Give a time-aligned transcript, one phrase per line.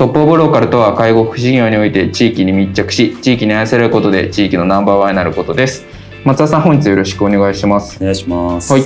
[0.00, 5.84] トップオブローカルとは介護福祉業において地域に密着し地域に愛されることで地域のナンバーワンになることです。
[6.24, 7.98] 松田さん本日よろしくお願いします。
[8.00, 8.72] お願いします。
[8.72, 8.82] はい。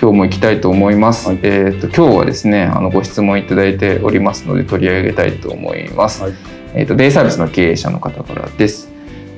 [0.00, 6.34] 今日も行きたいと思います、はい、えっ、ー、と今日はですねあのご質問いただいておりますので取り上げたいと思います、はい、
[6.74, 8.88] えっ、ー、とデイサービスの経営者の方からです。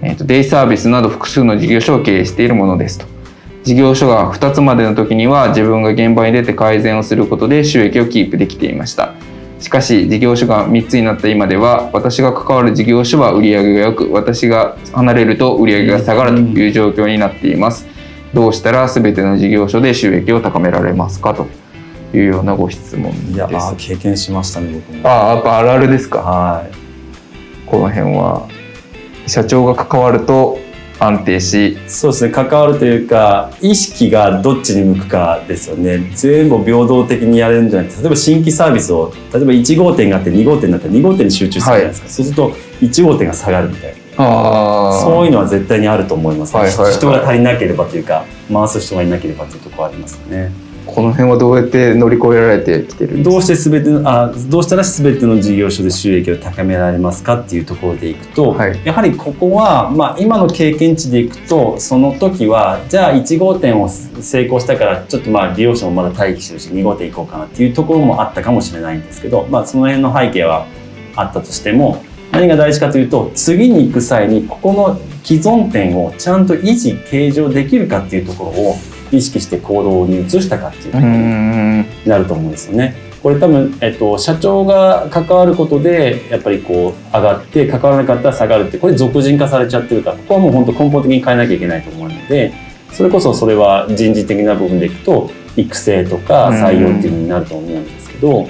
[0.03, 3.07] えっ、ー、とデイサービスなど複数の事業所を経営しているものですと。
[3.65, 9.15] 事業所が2つまでの時には自分が現場に出て改善をすることで収益をキープできていました
[9.59, 17.87] しかし事業所が3つになった今では私が関わる事業所は売り上げが良く私が離れると売り上げが下がるという状況になっています。
[18.33, 21.47] どうしたら全ての事業所で収益を高められますかと
[22.15, 23.33] いうようなご質問です。
[23.33, 25.09] いや経験しましたね僕も。
[25.09, 26.19] ああやっぱあるあるですか？
[26.21, 26.71] はい。
[27.67, 28.49] この辺は。
[29.27, 30.59] 社長が関わると
[31.01, 36.11] 安定しそうですね関わるというか意識がどっちに向くかですよね。
[36.15, 43.99] 全部平等的にやれるんじゃなくて例えば新規サービスを例えば1号店があって2号店になったら2号店に集中するじゃないですか、はい、そうすると1号店が下がるみたいな。
[44.21, 50.51] あそういうのは絶対にあると思います、ねはいはいはい、人が足りなければというか回す人がいなければというところありますね
[50.95, 70.67] この辺はどうやって乗り越えられてきてるどうして全てあどうしたら全ての事業所で収益を高められますかっていうところでいくと、はい、やはりここは、まあ、今の経験値でいくとその時はじゃあ1号店を成功したからちょっとまあ利用者もまだ待機してるし2号店行こうかなっていうところもあったかもしれないんですけど、まあ、その辺の背景は
[71.15, 78.77] あったとしても何が大事かというと次に行く際にここの既存店をちゃんと維持計上できるかっていうところを
[79.13, 83.09] 意識して行動に移したかっていうところになると思うんですよね。
[83.23, 92.53] これ多分、えっと、社長が関わることでやっぱりこう上がって関わらなかったら下がるってこれ俗人化されちゃってるからここはもう本当根本的に変えなきゃいけないと思うので
[92.93, 98.49] それこそそれは人事的な部分でいくと育成とか採用っていうのになると思うんですけど、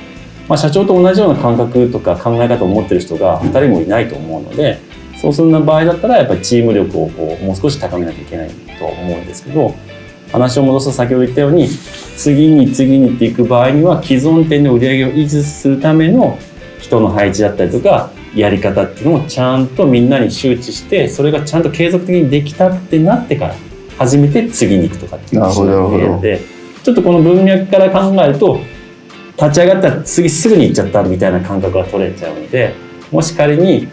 [0.48, 4.80] まあ、社長と同じような感覚とか考え方を持ってる人が2人もいないと思うので
[5.16, 9.74] そうする場合だったらやっぱりチーム力をこうもう少し高めなきゃいけないとは思うんですけど。
[10.32, 16.38] 話を戻すと先ほど言ったように次に次にっていく場合には既存店の売り上げを維持するための
[16.80, 23.54] 人の配置だったりとかやり方っていうのをちゃんとみんなに周知してそれがちゃんと継続的にできたってなってから
[23.98, 26.40] 初めて次に行くとかっていうので
[26.82, 28.60] ちょっとこの文脈から考えると
[29.36, 32.74] 立ち上がったら次すぐに行っちゃったみたいな感覚が取れちゃうので
[33.10, 33.88] もし仮に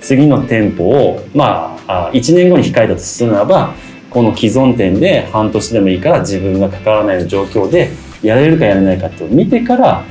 [0.00, 3.74] 次の店舗をまあ1年後に控えたとするならば
[4.10, 7.90] この既存店で半年でもいいから自分がかからない状況で
[8.22, 10.04] やれるかやれないかって見てから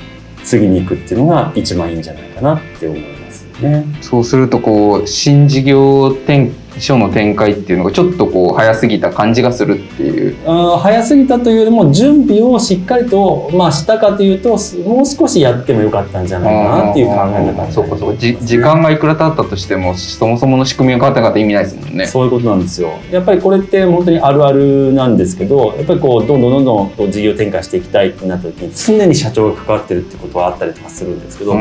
[0.43, 3.85] 次に行くっていうのが一番いいんじゃないかなって思いますね。
[4.01, 10.35] そうするとこう新事業展書の展開っていうのがちょっとこう早すぎた感じがするっていう。
[10.45, 22.07] あ早すぎたというよりも準備をしっかりと、まあ、したかというともう少しやってもよかったんじゃないかなっていう考え方そうかそうじ時間がいくら経ったとしてもそもそもの仕組みが変わったかって意味ないですもんね。
[22.07, 22.91] そういうことなんですよ。
[23.11, 31.53] やっぱりこれって本当にあるあるなんですけどやっぱりこうどんどんどんどんこう事業展開していきたいってなった時に常に社長が関わってるってことはあったりとかするんですけど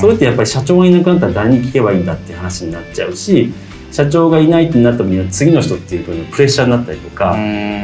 [0.00, 3.52] それってやっぱり社長がいなくなったら誰に聞けばいいんだって話になっちゃうし
[3.94, 7.36] 社長がいないってなった時には次の人っていう風にプレッシャーになったりとか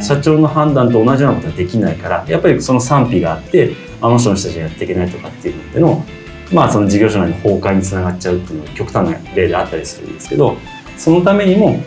[0.02, 6.04] 社長の判断と同じようなことはできないからやっぱりその賛否があってあの人の人たちがやっていけないとかっていうのの
[6.52, 10.56] まあその事業所内の崩壊につながっちゃうっていうのが極端な例であったりするんですけど
[10.96, 11.80] そのためにも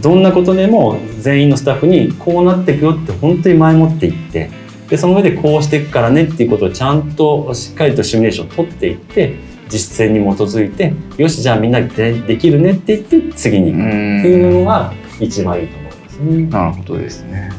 [0.00, 4.50] どんなことでも全員のスタッフにこうなっていくよって本当に前もっていって
[4.88, 9.34] でその上でこうしていくからねっていうことをちゃんとしっかりとシミュレーションを取っていって
[9.68, 16.46] 実践に基づいてよしじゃあみんなでできるねって言って次に行くっていうのが一番いいと思いますね。
[16.46, 17.50] なるほどですね。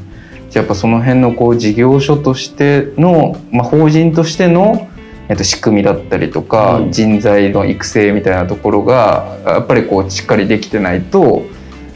[0.49, 4.89] じゃあやっぱその辺のこう事業所としての、まあ、法人としての
[5.27, 11.43] えっと、仕組みだったりとか、うん、人材の育成みたいなところがやっぱりこうしっかりできてないと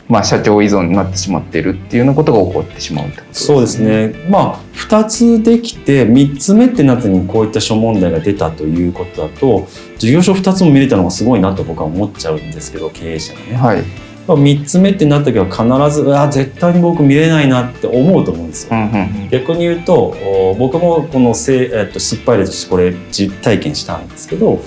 [0.09, 4.27] まあ、社長依存になってしまっているっていうようなことが起こってしまうってことですそうですね。
[4.27, 9.67] まあ2つできて3つ目ってなった時にこういった諸問題が出たということだと
[9.99, 13.55] 事業所2つも見れたのがすごいなと僕は思っちゃうんですけど経営者がね。
[13.55, 13.83] はい。
[14.25, 18.75] 3つ目ってなった時は必ずあ絶対に僕見れないなって思うと思うんですよ。
[18.75, 24.59] うんうん逆に言うとお僕もこのせい、えっと、失敗例としてこれ実体験したんですけど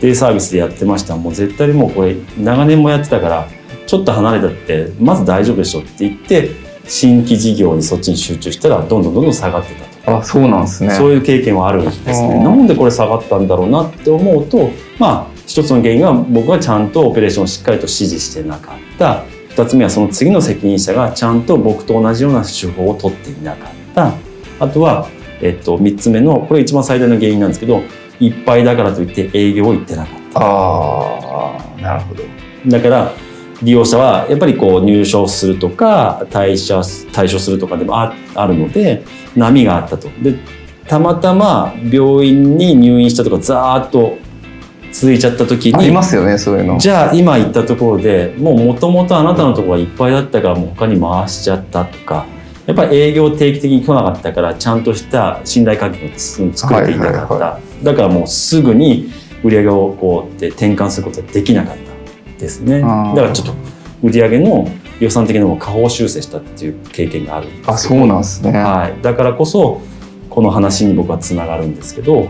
[0.00, 3.48] デイサービスでやってましたもう絶対にもうこれ長年もやってたから
[3.90, 6.50] ちょっと離れたってまず大丈夫でしょって言って
[6.84, 10.18] 新規事業にそっちに集中したらどんどんどんどん下がってたと。
[10.18, 10.90] あそうなんですね。
[10.90, 12.36] そういう経験はあるんですね。
[12.36, 14.70] うんなんでこれ下がったんだろうなって思うと、
[15.00, 19.24] まあ一つの原因は僕はちゃんとオペレーションをしっかりと指示してなかった。
[19.48, 24.12] 二つ目はその次の責任者がちゃんと僕と同じような手法を取っていなかった。
[24.60, 25.08] あとは、
[25.42, 27.82] えっと、三つ目の、これ一番最大の原因なんですけど、
[28.20, 30.40] いっぱいだからといって営業を行ってなかった。
[30.40, 32.22] ああなるほど。
[32.68, 33.12] だから
[33.62, 39.04] 利用者はやっぱりこう入所するとか退社退所するとかでもああるので
[39.36, 40.08] 波があったと。
[40.22, 40.34] で
[40.86, 44.18] たまたま病院に入院したとかざーっと
[44.90, 46.78] 続いちゃった時ありにますよねそういうの。
[46.78, 52.26] じゃあ今言ったところでもうもともとあなたのところがいっぱいだったからもう他に回しちゃったとか
[52.66, 59.10] やっぱり営業定期的に来なかったからちゃんとした信頼関係をつ作れていなかった、はいはだからもうすぐに
[59.42, 61.89] 売り上げをこうって転換することができなかった
[62.40, 62.80] ですね。
[62.80, 63.54] だからちょっと
[64.02, 64.68] 売り上げの
[65.00, 68.52] 予算的なのを下方修正したっていう経験があるんですあそうなんですね。
[68.52, 69.80] はい、だからこそ
[70.28, 72.28] この話に僕はつながるんですけど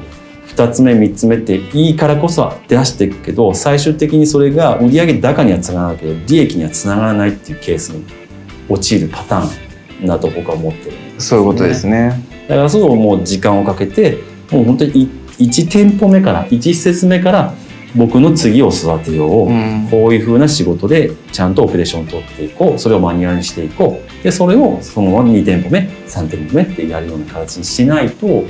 [0.48, 8.04] 2つ目3つ目っていいからこそ出していくけど最終的にそれが売上高にはつながらないけど利益にはつながらないっていうケースに
[8.68, 12.24] 陥るパターンだと僕は思ってるんですそういうことですね。
[12.48, 14.18] だからそうもう時間をかけて
[14.50, 15.08] もう本当に
[15.38, 17.54] 1店舗目から1施設目から
[17.96, 28.44] 僕の次を育てよう、うんこういうふうな仕事でちゃんとオペレーションを取っていこうそれをマニュアルにしていこうでそれをそのまま2店舗目3店舗目ってやるような形にしないと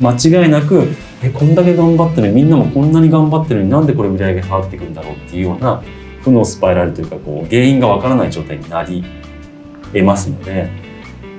[0.00, 0.88] 間違いなく
[1.22, 5.82] えこんだけ頑張ってるみんなもこんなに頑張ってるのになんでこれ売り上げが下がっていくんだろうっていうような
[6.20, 9.02] 負のスパイラルというかこう原因がわからない状態になり
[9.92, 10.68] 得ますので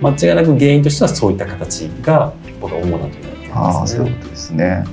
[0.02, 4.00] 間違いなく原因としてはそういった形が僕は主だと思ってますね。
[4.00, 4.84] あそういうことですね。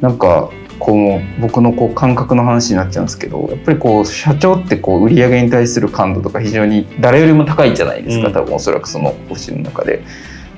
[0.00, 8.32] なんかこう僕のこう感覚の話になっちゃうんですけどやっぱりこう社長ってこう売り上げに対する感度とか非常に誰よりも高いじゃないですか、うん。
[8.32, 10.02] 多分おそらくそのオフィスの中で。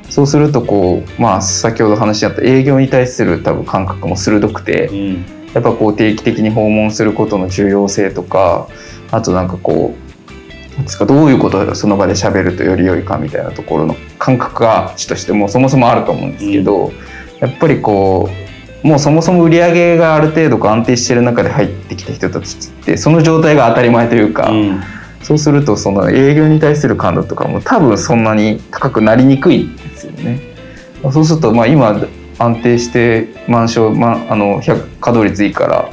[0.08, 5.24] そうするとこうまあ先ほど話にあった営業に対する多分感覚も鋭くてうん。
[5.54, 8.68] やっぱこう定期的に訪問することの重要性とか
[9.10, 16.92] あとなんかこうどういうことをその場で喋るとより良いかみたいなところの感覚がちとしてもそもそもあると思うんですけど、
[17.40, 18.49] やっぱりこう
[18.82, 24.80] もうそもそも売り上げがある程度安定してる中で入ってきた人たちってその状態が当たり前というか、うん
[25.22, 30.40] そうするとその営業に対する感度とかも多分そんなに高くなりにくいですよね。
[31.12, 32.04] そうするとまあ今
[32.38, 35.90] 安定して満床、まあ、あの100稼働率いいから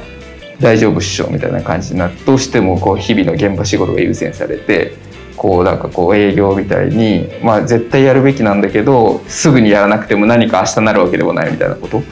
[0.60, 4.94] 大丈夫っしょみたいな感じになってどうしてもこう日々の現場仕事が優先されて
[5.36, 12.02] こうなんかこう営業みたいに、まあ、絶対やるべきなんだけどすぐにやらなくても何か明日なるわけでもないみたいなこと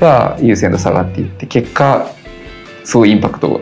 [0.00, 2.08] が優先度下がっていって結果
[2.84, 3.60] すごいインパクトが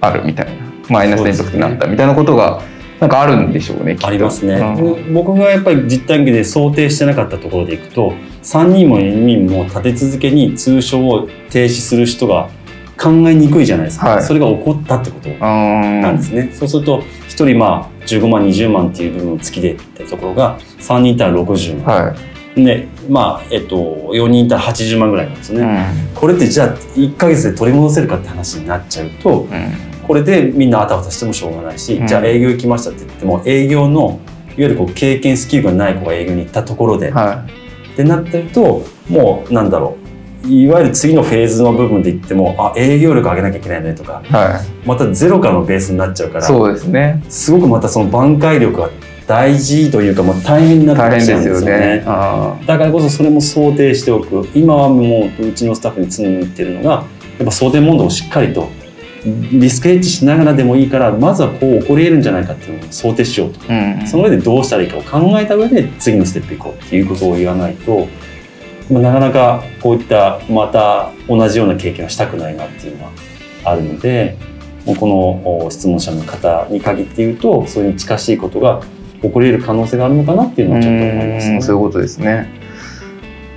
[0.00, 0.52] あるみたいな
[0.88, 2.62] マイナスインパクトになったみたいなことが
[3.00, 5.14] なんかあるんでしょうねありますね、うん。
[5.14, 12.50] 僕がやっぱり実体験で想定してなかったところでいくと3人も4人も立て続けに通称を停止する人が
[12.98, 14.22] 考えにくいじゃないですか、はい。
[14.22, 15.38] それが起こったってことうん
[16.02, 22.14] なんですね、そうすると1人まあ15万20万っていう部分を突き出たところが3人いたら60万、は
[22.56, 29.52] い、でまあえっと4人いたら80万ぐらいなんですよね、これってじゃあ1ヶ月で取り戻せるかって話になっちゃうとうん。
[29.52, 32.06] うんこれでみんなあたふたしてもしょうがないし、うん。
[32.08, 34.18] じゃあ営業行きましたって言っても営業のいわ
[34.56, 37.46] ゆるこう経験スキルがない子が営業に行ったところで、は
[37.92, 39.96] ってなってるともうなんだろ
[40.44, 44.32] ういわゆる次のフェーズの部分で言ってもあ営業力上げなきゃいけないねとかい。
[44.32, 47.22] はまたゼロからのベースになっちゃうからいそうですね。
[47.28, 48.90] すごくまたその挽回力が
[49.30, 52.02] 大事というか、まあ、大変になですよですよね。
[52.66, 54.48] だからこそそれも想定しておく。
[54.56, 58.68] 今はもううちのスタッフに常に言ってるのがやっぱ想定問答をしっかりと
[59.24, 63.60] リスクヘッジしながらでもいいからまずはこう起こり得るんじゃないかっていうのを想定しようと。
[63.60, 64.06] ーうん。
[64.08, 68.08] その上でどうしたらいいかを考えた上で次のステップ行こうっていうことを言わないと、
[68.90, 73.12] まあ、なかなかこういったまた同じような経験をしたくないなっていうのは
[73.62, 74.36] あるので
[74.84, 78.82] このお質問者の方に限って言うとそれに近しいことが
[79.22, 81.54] 起こり得る可能性があるのかなっていうのはちょっと思いますね。
[81.54, 82.48] うんそういうことですね。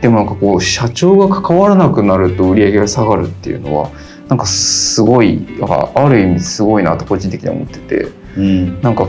[0.01, 3.89] でもなんかこう社長が関わらなくなると売り上げが下がるっていうのは
[4.27, 8.08] なんかすごいなんかある意味すごいなと個人的には思ってて。
[8.38, 8.82] うん。
[8.82, 9.08] なんか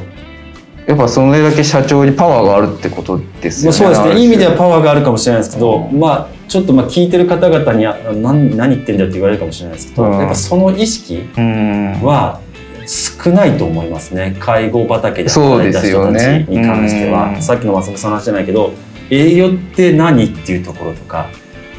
[0.87, 3.81] やっぱそれだけ社長にパワーがあるってことですよね。
[3.81, 4.21] まあ、そうですね。
[4.21, 10.19] いい意味でははパワーがあるかもしれないですけど、まあちょっとまあ聞いてる方々にあ何何言ってんだって言われるかもしれないですけど、うん。
[10.19, 12.03] やっぱその意識うん。
[12.03, 12.41] は
[12.87, 14.37] 少ないと思いますね。
[14.39, 18.73] 介護畑で働いた人たちねに関しては、うんさっきの松本さんの話じゃないけど
[19.11, 21.29] 営業って何っていうところとか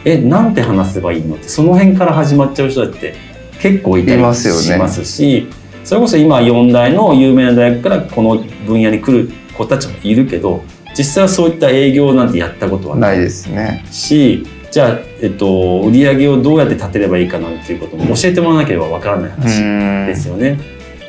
[0.04, 3.16] えなんて話せばいいのってその辺から始まっちゃう人だって
[3.60, 4.62] 結構いたりいますよね。
[4.62, 5.48] しますし
[5.84, 10.64] それこそ今4大の有名な大学からこの分野に来る子たちもいるけど
[10.98, 13.86] 実際はそういった営業なんてやったことはないですね。
[13.92, 20.06] しじゃあ、えっと、売り上げをどうやって立てればいいかなんていうことも教えてもらわなければわからない話うん。
[20.08, 20.60] ですよね。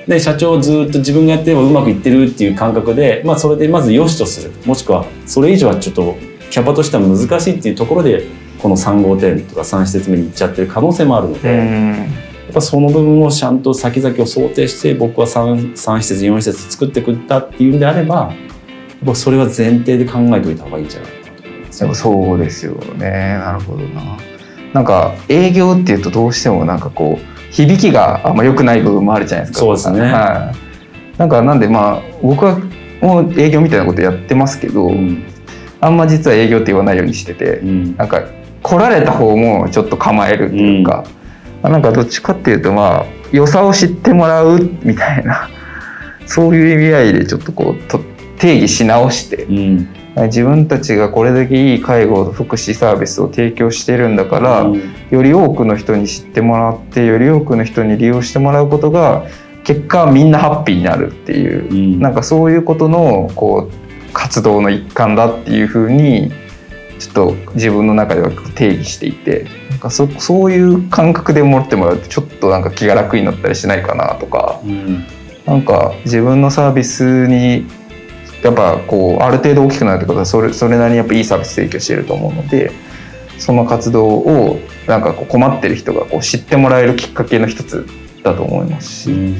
[0.07, 6.17] で社長ずっと自分がやってればうまくいってるっていう感覚で、まあ、それでまず良しとするもしくはそれ以上はちょっと
[6.51, 8.27] キャパとしては難しいっていうところで
[8.63, 18.35] この3号店とか3施設目に行っちゃってる可能性もあるので、やうんっぱその部分をちゃんと先々を想定して僕は 3, 3施設4施設作ってくったっていうんであればや
[19.05, 23.11] っぱそれは前提で考えておいた方がいいんじゃないかなと思いますでもそうですよね。
[23.39, 24.17] なるほどな。
[24.73, 29.61] なんか営業っていうとどうしてもなんかこう響きがあんま良くない部分もあるじゃないですか。
[29.61, 31.19] そうですねはい。
[31.19, 32.59] なんかなんでまあ僕は
[33.01, 35.25] もう営業みたいなことやってますけど、うん
[35.79, 38.23] あんま実は営業って言わないようにしてて、うんなんか
[38.63, 41.05] 来られた方もちょっと構えるっていうか、
[41.63, 45.49] なんかどっちかっていうとまあ良さを知ってもらうみたいな
[46.27, 48.01] そういう意味合いでちょっとこうと
[48.39, 49.89] 定義し直してうん
[50.25, 54.80] 自分たちがこれだけいい介護福祉サービスを提供してるんだから、うん。
[55.11, 59.26] より多くの人に知ってもらってより多くの人に利用してもらうことが
[59.62, 62.00] 結果みんなハッピーになるっていう、うん。
[62.00, 66.32] なんかそういうことのこう活動の一環だっていうふうに
[66.99, 75.04] ちょっと自分の中では定義していてなんかそそういう感覚で持ってもらうとちょっとなんか気が楽になったりしないかなとかうん。
[75.44, 77.66] なんか自分のサービスに
[78.43, 82.73] やっぱこうある程度大きくなるってことはそれそれなりにやっぱいいサービス提供してると思うので
[83.38, 87.87] その活動をなんかこう困ってる人がこう知ってもらえるきっかけの一つ
[88.23, 89.37] だと思いますし、うん。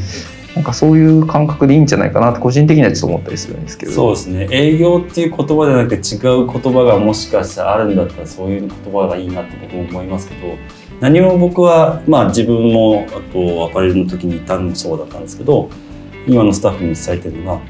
[0.55, 3.93] なんかそういう感覚でいいんじゃないかなって個人的にはちょっと思ったりするんですけど。
[3.93, 4.49] そうですね。
[4.51, 10.57] 営業っていう言葉でなくて違う言葉がもしかしたらあるんだったらそういう言葉がいいなって僕も思いますけど
[11.01, 15.69] 何も僕はまあ自分もあとアパレルの時にいたのもそうだったんですけど
[16.27, 17.61] 今のスタッフに伝えてるのが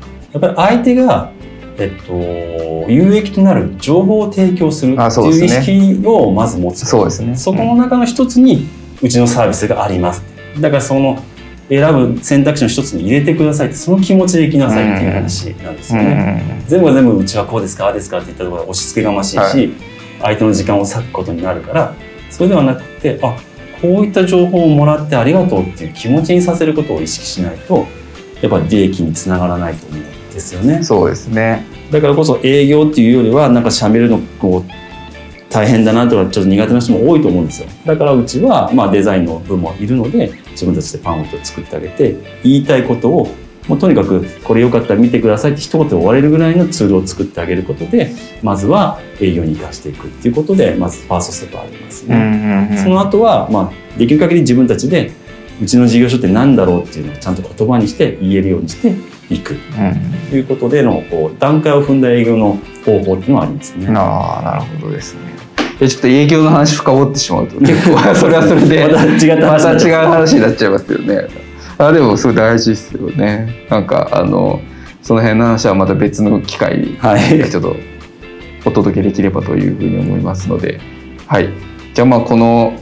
[0.40, 1.32] やっぱり相手が
[1.78, 6.86] えっと、有益となる情報を提供するっていう意識をまず持つ。
[6.86, 7.36] そうですね。
[7.36, 8.66] そこの中の一つに
[9.02, 10.22] うちのサービスがあります。
[10.58, 11.22] だからその
[11.68, 16.62] 選ぶ選択肢の一つに入れてくださいってその気持ちでいきなさいっていう話なんですうよね。
[16.64, 19.70] ん全部が全部うちはこうですかああですかって言ったところが押し付けがましいし、はい。
[20.22, 21.94] 相手の時間を割くことになるから
[22.30, 23.36] それではなくてあ
[23.82, 27.86] こういった情報をもらってありがとうっていう気持ちにさせることを意識しないと
[28.40, 30.00] やっぱり利益につながらないと思う。
[30.00, 30.82] んですよね。
[30.82, 34.70] そうですねだからこそ営業っていうよりはなんかしゃべるのこう
[35.48, 43.28] 大変だなとかちょっと苦手な人も多いと思うんですよだからうちはまあデザインの部もいるので自分たちでパンフレットを作ってあげて言いたいことを
[43.68, 48.12] もうとにかくこれよかったら見てくださいって一言で終われるぐらいのツールを作ってあげることで
[48.42, 52.80] まずは営業に生かしていくっていうことでまずファーストステップはありますね。
[52.82, 55.10] その後は、まあ、できる限り自分たちで
[55.62, 58.94] うちの事業所って何だろうっていうのをちゃんと言葉にして言えるようにして
[59.30, 59.52] いく。
[59.52, 59.58] うん。
[60.30, 63.86] ということでのこう段階を踏んだ営業の方法っていうのはありますね。
[63.96, 65.20] ああなるほどですね。
[65.78, 71.28] でちょっと営業の話深掘ってしまうと 結構それはそれでまた違った話また違う話になっちゃいますよね。
[71.78, 73.66] あでもすごい大事ですよね。
[73.68, 74.60] なんかあの
[75.02, 77.48] その辺の話はまた別の機会にはい。
[77.50, 77.76] ちょっと
[78.64, 80.80] お届けできればというふうに思いますので。
[81.26, 81.48] はい。
[81.94, 82.74] じゃあまあこの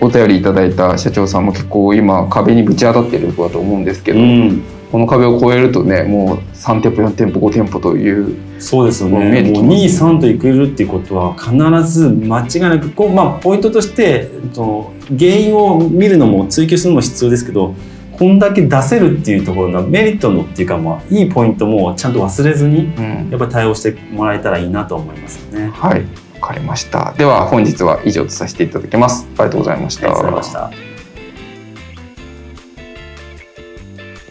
[0.00, 9.42] お便りいただいた社長さんも結構今壁にぶち当たっているところだと思うんですけど、うん、この壁を越えるとねもう3店舗4店舗5店舗というそうですよね。
[9.42, 11.54] もうます2、3といけるっていうことは必
[11.88, 17.74] ず間違いなくこう、まあ、ポイントとしてと原因を見るのも追求するのも必要ですけど
[18.12, 25.70] こんだけ出せるっていうところのメリットのっていうか、まあ、いいポイントもちゃんと忘れずにうんやっぱり対応してもらえたらいいなと思いますよね。
[25.72, 26.04] はい、
[26.40, 27.14] わかりました。
[27.16, 29.26] では本日は以上とさせていただきます。
[29.38, 30.08] ありがとうございました。
[30.08, 30.89] ありがとうございました。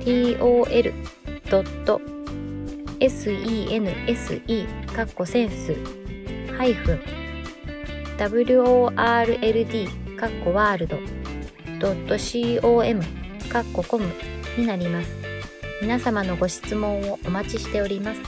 [0.00, 0.64] tol
[2.98, 5.76] sense かっこセンス
[6.56, 7.00] ハイフン
[8.18, 10.98] world かっこワールド
[12.60, 13.02] .com
[13.50, 14.04] かっこコム
[14.58, 15.10] になります。
[15.80, 18.20] 皆様のご質問をお待ちしております。